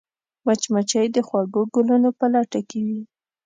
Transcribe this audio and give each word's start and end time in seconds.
مچمچۍ 0.45 1.07
د 1.15 1.17
خوږو 1.27 1.61
ګلونو 1.75 2.09
په 2.19 2.25
لټه 2.33 2.59
کې 2.69 2.79
وي 2.87 3.01